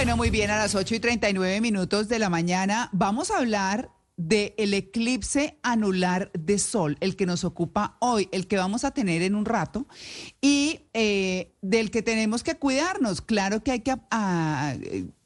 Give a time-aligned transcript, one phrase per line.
[0.00, 3.90] Bueno, muy bien, a las 8 y 39 minutos de la mañana vamos a hablar
[4.16, 8.92] del el eclipse anular de sol, el que nos ocupa hoy, el que vamos a
[8.92, 9.86] tener en un rato
[10.40, 13.20] y eh, del que tenemos que cuidarnos.
[13.20, 14.74] Claro que hay que, ah,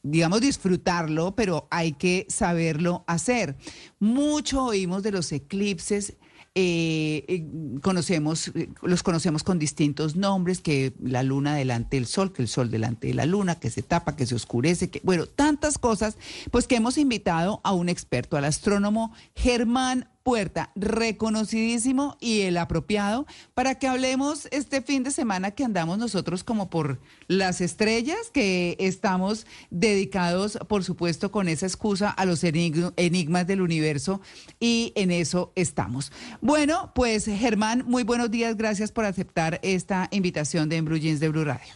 [0.02, 3.56] digamos, disfrutarlo, pero hay que saberlo hacer.
[4.00, 6.16] Mucho oímos de los eclipses
[6.56, 7.46] eh, eh,
[7.82, 12.48] conocemos, eh, los conocemos con distintos nombres, que la luna delante del sol, que el
[12.48, 16.16] sol delante de la luna, que se tapa, que se oscurece, que, bueno, tantas cosas,
[16.52, 23.26] pues que hemos invitado a un experto, al astrónomo Germán Puerta, reconocidísimo y el apropiado,
[23.52, 28.74] para que hablemos este fin de semana que andamos nosotros como por las estrellas, que
[28.78, 34.22] estamos dedicados, por supuesto, con esa excusa a los enigmas del universo
[34.58, 36.10] y en eso estamos.
[36.40, 41.44] Bueno, pues Germán, muy buenos días, gracias por aceptar esta invitación de Embru de Blue
[41.44, 41.74] Radio.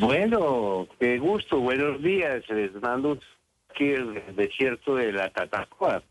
[0.00, 3.20] Bueno, qué gusto, buenos días, les mando
[3.78, 6.02] el desierto de la Tatacoa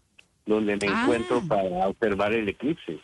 [0.46, 1.04] donde me Ah.
[1.04, 3.00] encuentro para observar el eclipse.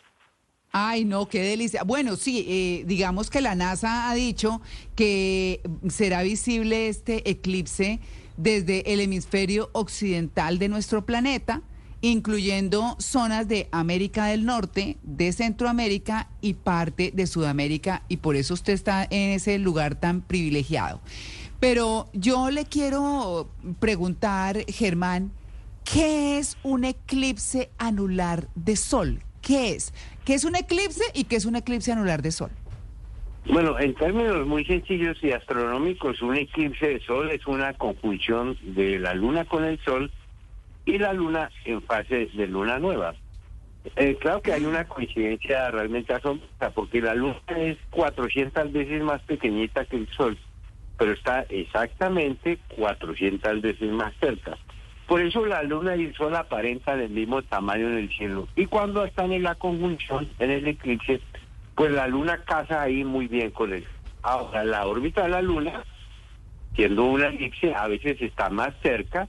[0.72, 1.82] Ay, no, qué delicia.
[1.82, 4.60] Bueno, sí, eh, digamos que la NASA ha dicho
[4.94, 7.98] que será visible este eclipse
[8.36, 11.62] desde el hemisferio occidental de nuestro planeta,
[12.02, 18.54] incluyendo zonas de América del Norte, de Centroamérica y parte de Sudamérica, y por eso
[18.54, 21.00] usted está en ese lugar tan privilegiado.
[21.58, 23.50] Pero yo le quiero
[23.80, 25.32] preguntar, Germán,
[25.84, 29.22] ¿qué es un eclipse anular de sol?
[29.42, 29.92] ¿Qué es?
[30.24, 32.50] ¿Qué es un eclipse y qué es un eclipse anular de sol?
[33.46, 38.98] Bueno, en términos muy sencillos y astronómicos, un eclipse de sol es una conjunción de
[38.98, 40.12] la luna con el sol
[40.84, 43.14] y la luna en fase de luna nueva.
[43.96, 49.22] Eh, claro que hay una coincidencia realmente asombrosa, porque la luna es 400 veces más
[49.22, 50.38] pequeñita que el sol,
[50.98, 54.58] pero está exactamente 400 veces más cerca.
[55.10, 58.46] Por eso la luna y el sol aparentan el mismo tamaño en el cielo.
[58.54, 61.20] Y cuando están en la conjunción, en el eclipse,
[61.74, 63.84] pues la luna casa ahí muy bien con él.
[64.22, 65.82] Ahora, la órbita de la luna,
[66.76, 69.26] siendo un eclipse, a veces está más cerca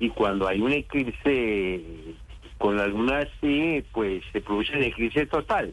[0.00, 1.80] y cuando hay un eclipse
[2.58, 5.72] con la luna así, pues se produce el eclipse total.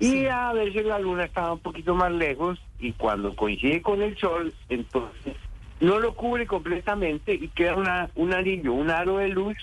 [0.00, 4.18] Y a veces la luna está un poquito más lejos y cuando coincide con el
[4.18, 5.34] sol, entonces
[5.80, 9.56] no lo cubre completamente y queda una, un anillo, un aro de luz.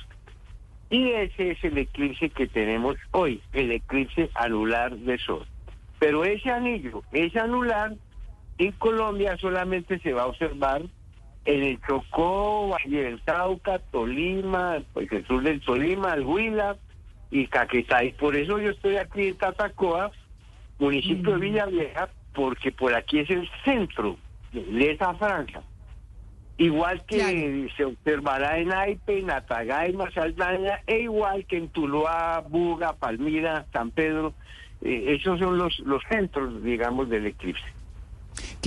[0.90, 5.46] Y ese es el eclipse que tenemos hoy, el eclipse anular de sol.
[6.00, 7.94] Pero ese anillo, ese anular,
[8.58, 10.84] en Colombia solamente se va a observar
[11.46, 16.78] en el Chocó, Valle del Cauca, Tolima, pues el sur del Tolima, el Huila
[17.32, 18.04] y Caquetá.
[18.04, 20.12] Y por eso yo estoy aquí en Tatacoa,
[20.80, 24.18] municipio de Villavieja, porque por aquí es el centro
[24.52, 25.62] de esa franja.
[26.60, 27.70] Igual que Claro.
[27.78, 33.92] se observará en Aipe, en Atagaima, Saldaña, e igual que en Tuluá, Buga, Palmira, San
[33.92, 34.34] Pedro.
[34.82, 37.66] Eh, esos son los, los centros, digamos, del eclipse.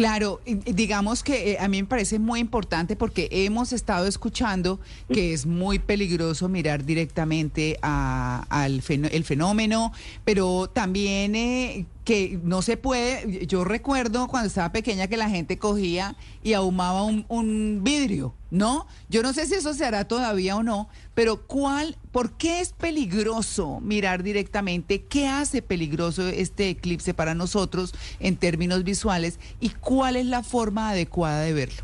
[0.00, 4.80] Claro, digamos que eh, a mí me parece muy importante porque hemos estado escuchando
[5.12, 9.92] que es muy peligroso mirar directamente al fenómeno,
[10.24, 15.58] pero también eh, que no se puede, yo recuerdo cuando estaba pequeña que la gente
[15.58, 18.86] cogía y ahumaba un, un vidrio, ¿no?
[19.08, 22.72] Yo no sé si eso se hará todavía o no, pero ¿cuál, por qué es
[22.72, 25.02] peligroso mirar directamente?
[25.02, 29.38] ¿Qué hace peligroso este eclipse para nosotros en términos visuales?
[29.60, 29.68] ¿Y
[30.16, 31.82] es la forma adecuada de verlo?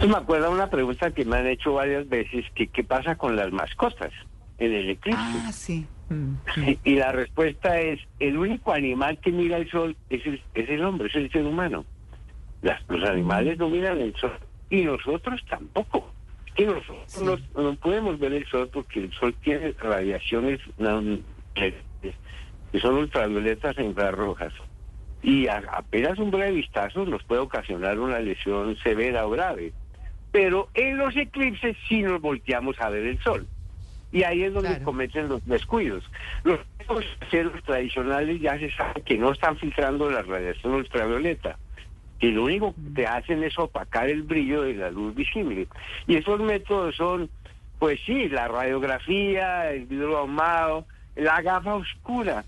[0.00, 3.36] Yo me acuerdo una pregunta que me han hecho varias veces, que qué pasa con
[3.36, 4.12] las mascotas
[4.58, 5.20] en el eclipse.
[5.20, 5.86] Ah, sí.
[6.84, 10.82] Y la respuesta es, el único animal que mira el sol es el, es el
[10.84, 11.84] hombre, es el ser humano.
[12.62, 14.38] Las- los animales no miran el sol
[14.70, 16.10] y nosotros tampoco.
[16.46, 17.24] Es que nosotros Sí.
[17.24, 20.60] no, no podemos ver el sol porque el sol tiene radiaciones
[21.54, 21.74] que
[22.70, 24.52] que son ultravioletas e infrarrojas.
[25.22, 29.72] Y a- apenas un breve vistazo nos puede ocasionar una lesión severa o grave.
[30.30, 33.46] Pero en los eclipses sí nos volteamos a ver el sol.
[34.12, 34.84] Y ahí es donde Claro.
[34.84, 36.04] cometen los descuidos.
[36.44, 41.58] Los métodos caseros tradicionales ya se sabe que no están filtrando la radiación ultravioleta.
[42.20, 45.68] Y lo único que te hacen es opacar el brillo de la luz visible.
[46.06, 47.30] Y esos métodos son,
[47.78, 52.44] pues sí, la radiografía, el vidrio ahumado, la gafa oscura,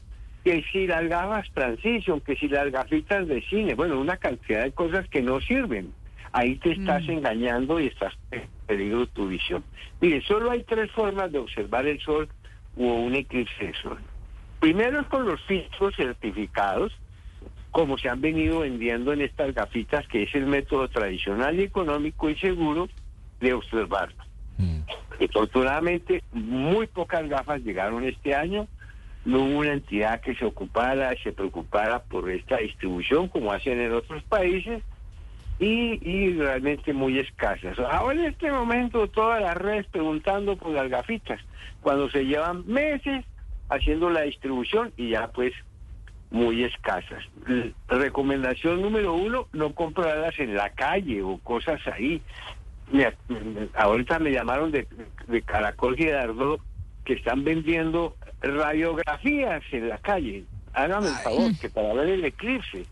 [0.51, 4.73] que si las gafas transition, que si las gafitas de cine, bueno, una cantidad de
[4.73, 5.93] cosas que no sirven.
[6.33, 7.11] Ahí te estás Mm.
[7.11, 9.63] engañando y estás en peligro tu visión.
[10.01, 12.29] Mire, solo hay tres formas de observar el sol
[12.77, 13.99] o un eclipse de sol.
[14.59, 16.93] Primero es con los filtros certificados,
[17.71, 22.29] como se han venido vendiendo en estas gafitas, que es el método tradicional y económico
[22.29, 22.89] y seguro
[23.41, 24.25] de observarlo.
[25.29, 28.67] Afortunadamente, muy pocas gafas llegaron este año.
[29.31, 33.93] No hubo una entidad que se ocupara, se preocupara por esta distribución, como hacen en
[33.93, 34.83] otros países,
[35.61, 37.79] y, realmente muy escasas.
[37.79, 41.41] Ahora en este momento todas las redes preguntando por las gafitas,
[41.81, 43.25] cuando se llevan meses
[43.69, 45.53] haciendo la distribución y ya pues
[46.33, 47.23] muy escasas.
[47.87, 52.21] Recomendación número uno, no comprarlas en la calle o cosas ahí.
[53.77, 54.89] Ahorita me llamaron de,
[55.29, 56.61] de Caracol Girardot
[57.11, 60.45] que están vendiendo radiografías en la calle.
[60.75, 62.85] Hágame el favor, que para ver el eclipse.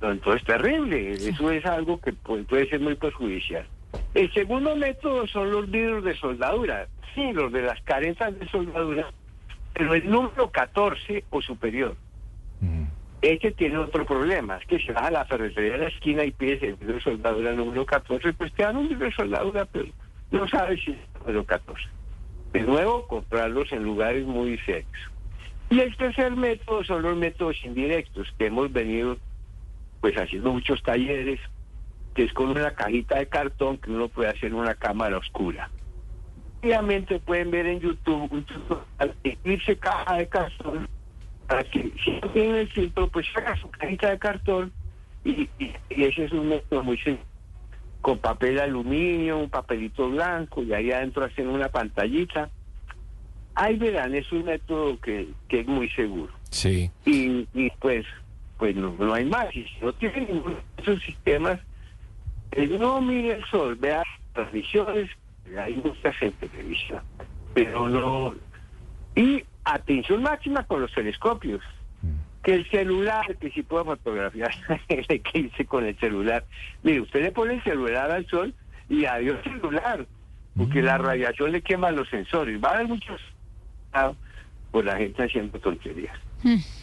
[0.00, 1.14] Entonces, terrible.
[1.14, 3.66] Eso es algo que puede, ser muy perjudicial.
[4.14, 6.86] El segundo método son los vidrios de soldadura.
[7.16, 9.10] Sí, los de las caretas de soldadura,
[9.74, 11.96] pero el número 14 o superior.
[13.20, 16.30] Este tiene otro problema, es que si vas a la ferretería de la esquina y
[16.30, 19.86] pides el vidrio de soldadura número 14, pues te dan un vidrio de soldadura, pero
[20.30, 21.97] no sabes si es el número 14.
[22.52, 25.00] De nuevo, comprarlos en lugares muy secos.
[25.70, 29.18] Y el tercer método son los métodos indirectos, que hemos venido
[30.00, 31.40] pues haciendo muchos talleres,
[32.14, 35.70] que es con una cajita de cartón que uno puede hacer en una cámara oscura.
[36.62, 40.86] Obviamente pueden ver en YouTube un tutorial caja de cartón
[41.46, 44.72] para que si no tienen el filtro, pues saca su cajita de cartón
[45.24, 47.27] y, y- y ese es un método muy sencillo.
[48.08, 52.48] Con papel de aluminio, un papelito blanco y ahí adentro hacen una pantallita.
[53.54, 56.32] Ahí verán, es un método que, que es muy seguro.
[56.48, 56.90] Sí.
[57.04, 58.06] Y, y pues,
[58.56, 59.54] pues no, no hay más.
[59.54, 61.60] Y si no tienen ninguno de esos sistemas,
[62.52, 64.02] eh, no mire el sol, vea
[64.32, 65.10] transmisiones,
[65.58, 67.02] hay muchas en televisión,
[67.52, 68.34] pero no.
[69.16, 71.60] Y atención máxima con los telescopios.
[72.48, 74.50] Que el celular, que si puedo fotografiar
[74.88, 76.46] el eclipse con el celular.
[76.82, 78.54] Mire, usted le pone el celular al sol
[78.88, 80.06] y adiós celular,
[80.56, 82.58] porque la radiación le quema los sensores.
[82.64, 83.20] Va a haber muchos
[83.92, 84.12] ah,
[84.70, 86.16] por la gente haciendo tonterías.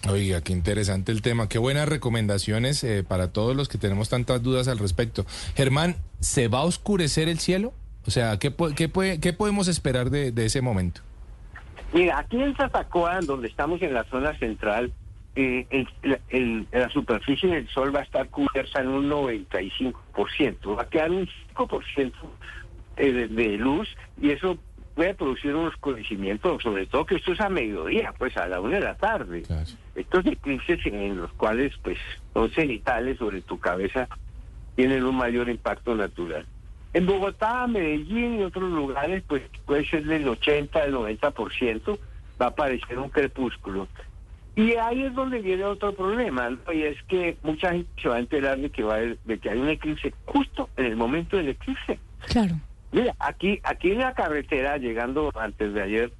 [0.07, 1.49] Oiga, qué interesante el tema.
[1.49, 5.25] Qué buenas recomendaciones eh, para todos los que tenemos tantas dudas al respecto.
[5.55, 7.73] Germán, ¿se va a oscurecer el cielo?
[8.05, 11.01] O sea, ¿qué, qué, puede- qué podemos esperar de, de ese momento?
[11.91, 14.93] Mira, aquí en Zatacoa, donde estamos en la zona central,
[15.35, 20.75] eh, el- el- el- la superficie del sol va a estar cubierta en un 95%.
[20.75, 22.13] Va a quedar un 5%
[22.97, 23.89] eh, de, de luz
[24.21, 24.57] y eso
[24.93, 28.75] puede producir un oscurecimiento, sobre todo que esto es a mediodía, pues a la una
[28.79, 29.41] de la tarde.
[29.41, 29.69] Claro.
[29.93, 31.97] Estos eclipses en los cuales pues
[32.33, 34.07] son cenitales sobre tu cabeza
[34.75, 36.45] tienen un mayor impacto natural.
[36.93, 41.99] En Bogotá, Medellín y otros lugares pues puede ser del 80 al 90%,
[42.41, 43.89] va a aparecer un crepúsculo.
[44.55, 46.71] Y ahí es donde viene otro problema, ¿no?
[46.71, 49.37] y es que mucha gente se va a enterar de que, va a haber- de
[49.37, 51.99] que hay un eclipse justo en el momento del eclipse.
[52.27, 52.55] Claro.
[52.93, 56.13] Mira, aquí, aquí en la carretera, llegando antes de ayer,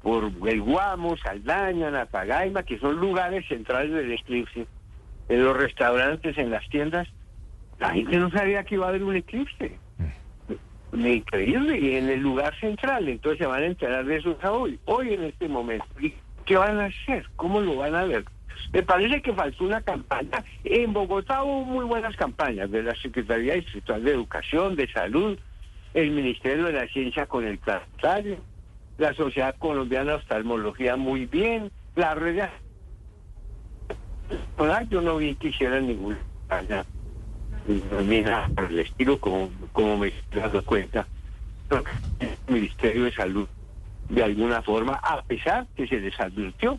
[0.00, 4.66] por el Guamo, Saldaña, Natagaima, que son lugares centrales del eclipse,
[5.28, 7.08] en los restaurantes, en las tiendas,
[7.80, 9.76] la gente no sabía que iba a haber un eclipse.
[10.92, 15.14] Increíble, y en el lugar central, entonces se van a enterar de eso hoy, hoy
[15.14, 15.86] en este momento.
[16.00, 16.14] ¿Y
[16.52, 17.24] qué van a hacer?
[17.36, 18.26] ¿Cómo lo van a ver?
[18.74, 20.44] Me parece que faltó una campaña.
[20.64, 25.38] En Bogotá hubo muy buenas campañas de la Secretaría Distrital de Educación, de Salud,
[25.94, 28.36] el Ministerio de la Ciencia con el planetario,
[28.98, 32.46] la Sociedad Colombiana de Oftalmología muy bien, la red
[34.90, 36.18] yo no vi que hicieran ninguna
[36.48, 36.84] campaña
[38.54, 41.06] por el estilo como, como me estoy dando cuenta.
[42.20, 43.48] El Ministerio de Salud,
[44.12, 46.78] de alguna forma, a pesar que se les advirtió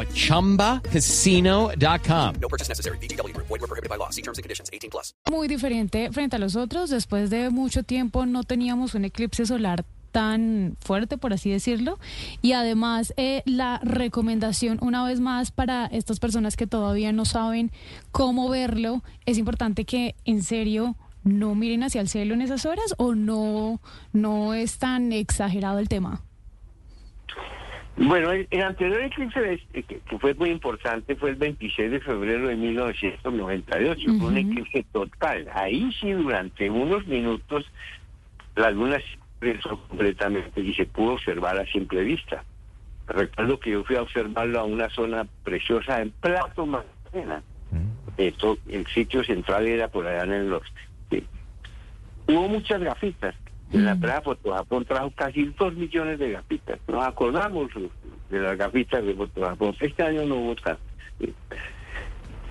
[0.00, 2.34] at ChumbaCasino.com.
[2.40, 2.98] No purchase necessary.
[2.98, 3.48] VGW Group.
[3.48, 4.10] Void were prohibited by law.
[4.10, 4.70] See terms and conditions.
[4.72, 5.12] 18 plus.
[5.30, 6.90] muy diferente frente a los otros.
[6.90, 11.98] Después de mucho tiempo no teníamos un eclipse solar tan fuerte, por así decirlo.
[12.42, 17.70] Y además, eh, la recomendación, una vez más, para estas personas que todavía no saben
[18.10, 22.94] cómo verlo, es importante que en serio no miren hacia el cielo en esas horas
[22.96, 23.80] o no,
[24.12, 26.22] no es tan exagerado el tema.
[28.00, 32.00] Bueno, el, el anterior eclipse eh, que, que fue muy importante fue el 26 de
[32.00, 34.10] febrero de 1998.
[34.18, 35.48] Fue un eclipse total.
[35.52, 37.66] Ahí sí, durante unos minutos,
[38.54, 42.44] la luna se completamente y se pudo observar a simple vista.
[43.06, 47.42] Recuerdo que yo fui a observarlo a una zona preciosa en Plato Magdalena.
[48.16, 50.68] Esto, el sitio central era por allá en el norte.
[51.10, 51.24] Sí.
[52.26, 53.34] Hubo muchas gafitas.
[53.72, 56.78] En la playa Fotojapón trajo casi dos millones de gafitas.
[56.88, 57.70] Nos acordamos
[58.30, 59.76] de las gafitas de Fotojapón.
[59.80, 60.82] Este año no hubo tanto.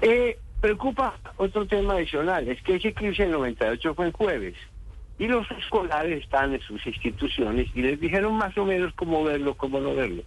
[0.01, 4.55] Eh, preocupa otro tema adicional, es que ese eclipse del 98 fue en jueves
[5.19, 9.55] y los escolares están en sus instituciones y les dijeron más o menos cómo verlo,
[9.55, 10.23] cómo no verlo.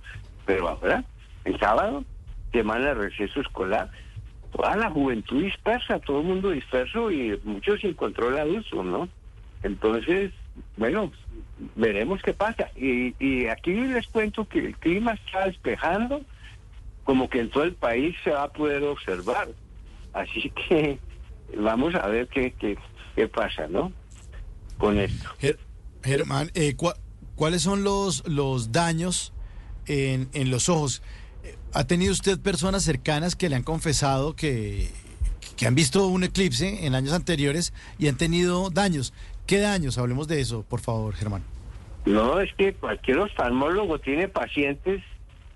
[0.46, 1.04] Pero ahora,
[1.44, 2.04] el sábado,
[2.52, 3.90] semana de receso escolar,
[4.52, 9.08] toda la juventud dispersa, todo el mundo disperso y muchos sin control adulto, ¿no?
[9.62, 10.32] Entonces,
[10.76, 11.12] bueno,
[11.76, 12.70] veremos qué pasa.
[12.76, 16.22] Y, y aquí les cuento que el clima está despejando,
[17.04, 19.48] como que en todo el país se va a poder observar.
[20.12, 20.98] Así que
[21.56, 22.76] vamos a ver qué, qué,
[23.16, 23.92] qué pasa, ¿no?
[24.78, 25.28] Con esto.
[25.40, 25.58] Ger-
[26.02, 26.96] Germán, eh, cua-
[27.36, 29.32] ¿cuáles son los, los daños
[29.86, 31.02] en, en los ojos?
[31.44, 34.88] Eh, ¿Ha tenido usted personas cercanas que le han confesado que,
[35.56, 39.12] que han visto un eclipse en años anteriores y han tenido daños?
[39.50, 39.98] ¿Qué daños?
[39.98, 41.42] Hablemos de eso, por favor, Germán.
[42.06, 45.02] No, es que cualquier oftalmólogo tiene pacientes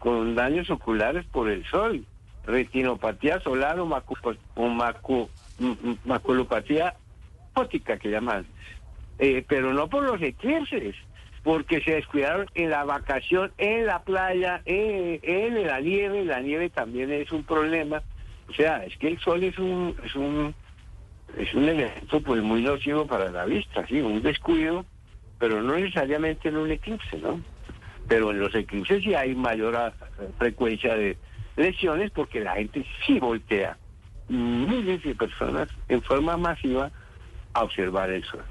[0.00, 2.04] con daños oculares por el sol,
[2.44, 5.28] retinopatía solar o, macu- o macu-
[6.04, 6.96] maculopatía
[7.54, 8.44] óptica que llaman,
[9.20, 10.96] Eh, pero no por los eclipses,
[11.44, 16.68] porque se descuidaron en la vacación, en la playa, en, en la nieve, la nieve
[16.68, 18.02] también es un problema.
[18.48, 20.52] O sea, es que el sol es un es un
[21.36, 24.84] es un elemento pues muy nocivo para la vista, sí, un descuido
[25.38, 27.40] pero no necesariamente en un eclipse, ¿no?
[28.08, 29.92] Pero en los eclipses sí hay mayor ah,
[30.38, 31.16] frecuencia de
[31.56, 33.76] lesiones porque la gente sí voltea,
[34.28, 36.90] miles de personas en forma masiva
[37.52, 38.42] a observar el sol.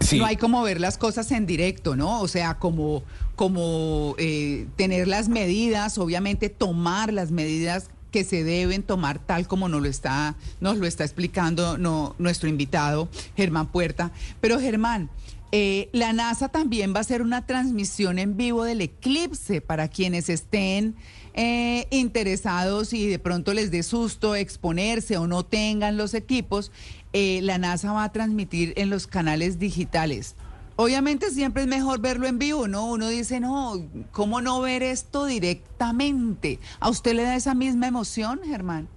[0.00, 0.18] Sí.
[0.18, 2.20] No hay como ver las cosas en directo, ¿no?
[2.20, 3.04] O sea, como,
[3.36, 9.68] como eh, tener las medidas, obviamente tomar las medidas que se deben tomar tal como
[9.68, 11.78] nos lo está, nos lo está explicando
[12.16, 14.12] nuestro invitado, Germán Puerta.
[14.40, 15.10] Pero Germán,
[15.50, 20.28] eh, la NASA también va a hacer una transmisión en vivo del eclipse para quienes
[20.28, 20.94] estén
[21.34, 26.70] eh, interesados y de pronto les dé susto exponerse o no tengan los equipos.
[27.12, 30.36] eh, la NASA va a transmitir en los canales digitales.
[30.76, 32.86] Obviamente siempre es mejor verlo en vivo, ¿no?
[32.86, 33.74] Uno dice, no,
[34.10, 36.58] ¿cómo no ver esto directamente?
[36.80, 38.88] ¿A usted le da esa misma emoción, Germán?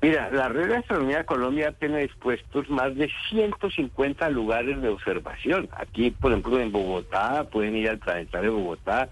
[0.00, 5.68] Mira, la Red de Astronomía Colombia tiene dispuestos más de 150 lugares de observación.
[5.76, 9.08] Aquí, por ejemplo, en Bogotá, pueden ir al Planetario de Bogotá,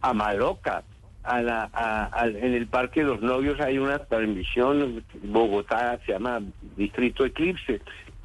[0.00, 0.82] a Maloca,
[1.22, 6.40] a la, a- en el Parque de los Novios hay una transmisión, Bogotá se llama
[6.76, 7.80] Distrito Eclipse.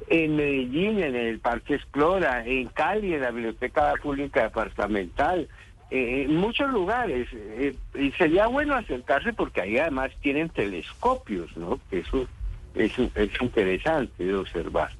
[0.06, 5.48] En Medellín, en el Parque Explora, en Cali, en la Biblioteca Pública Departamental,
[5.90, 7.28] eh, en muchos lugares.
[7.32, 11.80] eh, y sería bueno acercarse porque ahí además tienen telescopios, ¿no?
[11.90, 12.28] Que eso
[12.74, 14.90] es, es interesante de observar.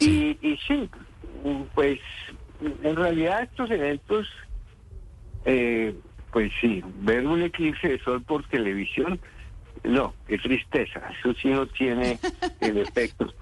[0.00, 0.88] Y, y sí,
[1.74, 1.98] pues
[2.60, 4.28] en realidad estos eventos,
[5.44, 5.94] eh,
[6.32, 9.20] pues sí, ver un eclipse de sol por televisión,
[9.84, 12.18] no, qué tristeza, eso sí no tiene
[12.60, 13.32] el efecto.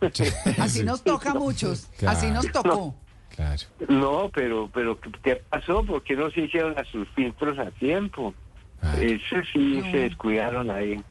[0.58, 2.94] Así nos toca a muchos, así nos tocó.
[3.34, 3.62] Claro.
[3.88, 5.84] No, pero, pero ¿qué pasó?
[5.84, 8.34] ¿Por qué no se hicieron a sus filtros a tiempo?
[8.82, 9.20] Ay.
[9.24, 11.02] Eso sí se descuidaron ahí.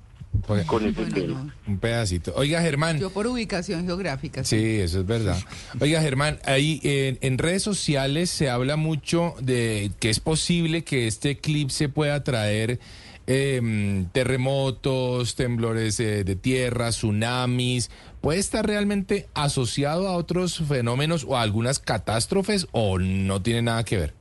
[0.45, 1.43] Pues, con ese Bueno, tema.
[1.43, 1.71] no.
[1.73, 2.33] un pedacito.
[2.35, 2.99] Oiga, Germán.
[2.99, 4.43] Yo por ubicación geográfica.
[4.43, 5.37] Sí, eso es verdad.
[5.79, 11.07] Oiga, Germán, ahí en, en redes sociales se habla mucho de que es posible que
[11.07, 12.79] este eclipse pueda traer
[13.31, 17.91] em, terremotos, temblores eh, de tierra, tsunamis.
[18.21, 23.85] ¿Puede estar realmente asociado a otros fenómenos o a algunas catástrofes o no tiene nada
[23.85, 24.13] que ver?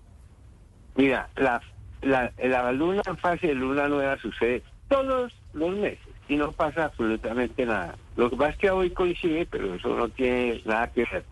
[0.94, 1.62] Mira, la,
[2.02, 6.84] la, la luna en fase de luna nueva sucede todos los meses y no pasa
[6.84, 7.96] absolutamente nada.
[8.14, 11.24] Lo que pasa es que hoy coincide, pero eso no tiene nada que ver.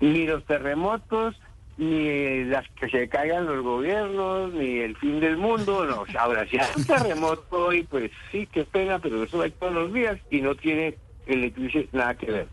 [0.00, 1.40] Ni los terremotos,
[1.76, 6.04] ni las que se caigan los gobiernos, ni el fin del mundo, no.
[6.18, 9.92] Ahora, si hay un terremoto hoy, pues sí, qué pena, pero eso hay todos los
[9.92, 12.48] días y no tiene el eclipse nada que ver.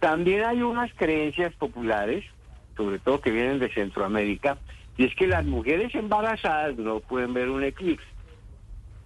[0.00, 2.24] También hay unas creencias populares,
[2.76, 4.58] sobre todo que vienen de Centroamérica,
[4.96, 8.06] y es que las mujeres embarazadas no pueden ver un eclipse.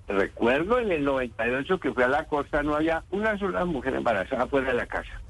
[0.07, 4.47] Recuerdo en el 98 que fui a la costa, no había una sola mujer embarazada
[4.49, 5.21] fuera de la casa.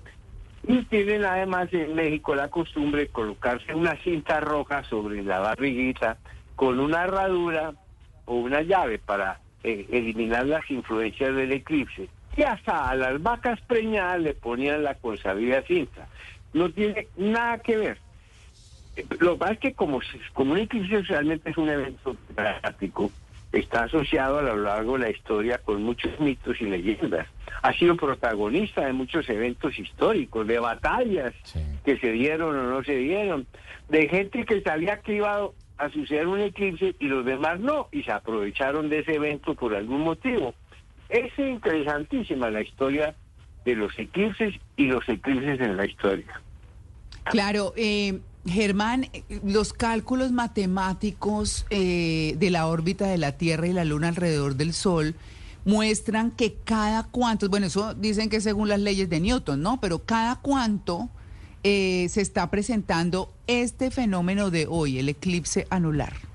[0.66, 6.18] Y tienen además en México la costumbre de colocarse una cinta roja sobre la barriguita
[6.54, 7.72] con una herradura
[8.26, 12.08] o una llave para eh, eliminar las influencias del eclipse.
[12.36, 16.06] Y hasta a las vacas preñadas le ponían la consabida cinta.
[16.52, 17.98] No tiene nada que ver.
[18.96, 20.00] Eh, Lo es que como,
[20.34, 23.10] como un eclipse realmente es un evento dramático,
[23.52, 27.26] está asociado a lo largo de la historia con muchos mitos y leyendas.
[27.62, 31.60] Ha sido protagonista de muchos eventos históricos, de batallas Sí.
[31.84, 33.46] que se dieron o no se dieron,
[33.88, 38.02] de gente que sabía que iba a suceder un eclipse y los demás no, y
[38.02, 40.54] se aprovecharon de ese evento por algún motivo.
[41.08, 43.14] Es interesantísima la historia
[43.64, 46.40] de los eclipses y los eclipses en la historia.
[47.24, 53.72] Claro, eh, Germán, eh, los cálculos matemáticos eh, de la órbita de la Tierra y
[53.72, 55.14] la Luna alrededor del Sol
[55.64, 59.80] muestran que cada cuánto, bueno, eso dicen que según las leyes de Newton, ¿no?
[59.80, 61.10] Pero cada cuánto
[61.62, 66.29] eh, se está presentando este fenómeno de hoy, el eclipse anular.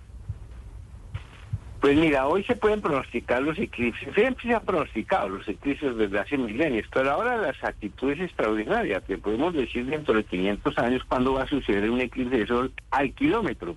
[1.86, 4.12] Pues mira, hoy se pueden pronosticar los eclipses.
[4.16, 9.20] Siempre se han pronosticado los eclipses desde hace milenios, pero ahora las actitudes extraordinarias, que
[9.20, 13.14] podemos decir dentro de 500 años cuándo va a suceder un eclipse de sol al
[13.14, 13.76] kilómetro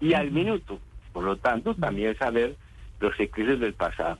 [0.00, 0.78] y al minuto.
[1.12, 2.54] Por lo tanto, también saber
[3.00, 4.18] los eclipses del pasado.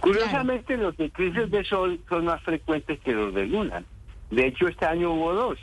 [0.00, 3.84] Curiosamente, los eclipses de sol son más frecuentes que los de luna.
[4.30, 5.58] De hecho, este año hubo dos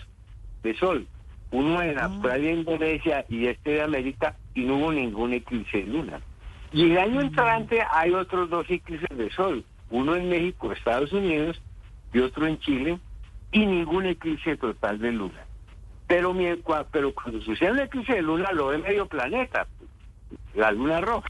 [0.62, 1.08] de sol.
[1.50, 6.22] Uno en Australia, Indonesia y este de América, y no hubo ningún eclipse de luna.
[6.74, 11.62] Y el año entrante hay otros dos eclipses de sol, uno en México, Estados Unidos,
[12.14, 13.00] y otro en Chile,
[13.52, 15.46] y ningún eclipse total de luna.
[16.08, 16.48] Pero, mi-
[16.92, 19.68] pero cuando sucede un eclipse de luna lo ve medio planeta,
[20.56, 21.30] la luna roja.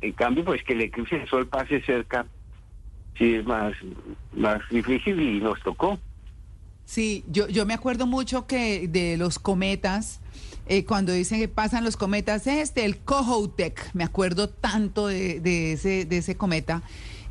[0.00, 2.26] En cambio, pues que el eclipse de sol pase cerca,
[3.18, 3.74] sí es más,
[4.32, 5.98] más difícil y nos tocó.
[6.84, 10.20] Sí, yo, yo me acuerdo mucho que de los cometas,
[10.70, 15.72] eh, cuando dicen que pasan los cometas, este, el Kohoutek, me acuerdo tanto de, de
[15.72, 16.82] ese, de ese cometa,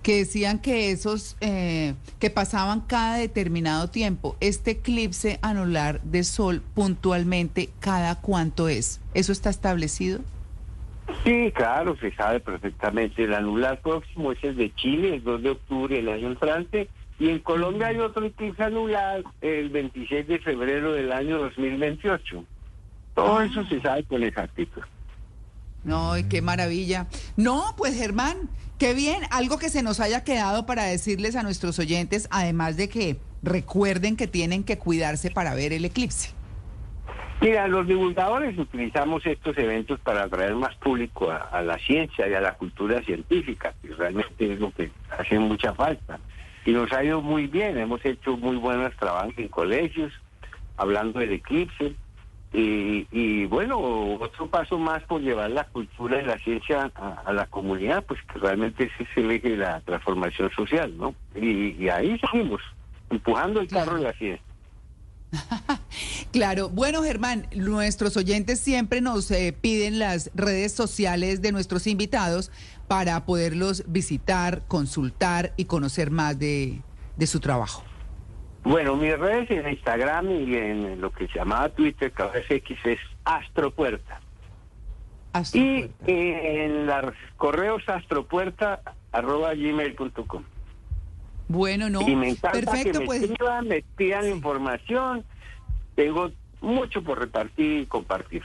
[0.04, 4.36] que decían que esos, eh, que pasaban cada determinado tiempo.
[4.42, 9.00] Este eclipse anular de sol puntualmente, ¿cada cuánto es?
[9.14, 10.20] ¿Eso está establecido?
[11.24, 13.24] Sí, claro, se sabe perfectamente.
[13.24, 16.90] El anular próximo es el de Chile, el 2 de octubre del año entrante.
[17.18, 22.44] Y en Colombia hay otro eclipse anular el 26 de febrero del año 2028.
[23.20, 24.82] Todo eso se sabe con exactitud.
[25.84, 27.08] No, y qué maravilla.
[27.36, 31.80] No, pues Germán, qué bien, algo que se nos haya quedado para decirles a nuestros
[31.80, 36.32] oyentes, además de que recuerden que tienen que cuidarse para ver el eclipse.
[37.42, 42.34] Mira, los divulgadores utilizamos estos eventos para atraer más público a, a la ciencia y
[42.34, 46.20] a la cultura científica, que realmente es lo que hace mucha falta.
[46.66, 50.12] Y nos ha ido muy bien, hemos hecho muy buenos trabajos en colegios,
[50.78, 51.96] hablando del eclipse.
[52.52, 53.78] Y, y bueno,
[54.20, 58.20] otro paso más por llevar la cultura y la ciencia a, a la comunidad, pues
[58.24, 61.14] que realmente ese es el eje de la transformación social, ¿no?
[61.36, 62.62] Y, y ahí seguimos,
[63.12, 64.44] empujando el carro de la ciencia.
[66.32, 72.52] Claro, bueno Germán, nuestros oyentes siempre nos eh, piden las redes sociales de nuestros invitados
[72.88, 76.82] para poderlos visitar, consultar y conocer más de,
[77.18, 77.84] de su trabajo.
[78.64, 82.52] Bueno, mis redes en Instagram y en lo que se llamaba Twitter, que ahora es
[82.52, 84.20] X, es Astropuerta.
[85.54, 90.44] Y eh, en los correos astropuerta arroba gmail.com.
[91.48, 93.22] Bueno, no, y me encanta perfecto, que me pues.
[93.24, 95.24] escriban, me pidan información.
[95.96, 98.44] Tengo mucho por repartir y compartir.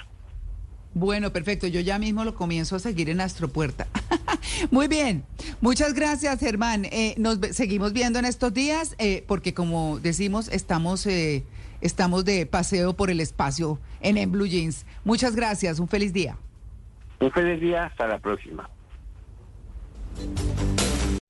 [0.95, 1.67] Bueno, perfecto.
[1.67, 3.87] Yo ya mismo lo comienzo a seguir en Astropuerta.
[4.71, 5.25] Muy bien,
[5.61, 6.85] muchas gracias Germán.
[6.87, 11.45] Eh, nos seguimos viendo en estos días eh, porque como decimos estamos eh,
[11.81, 14.87] estamos de paseo por el espacio en, en Blue Jeans.
[15.05, 16.37] Muchas gracias, un feliz día.
[17.21, 18.69] Un feliz día, hasta la próxima.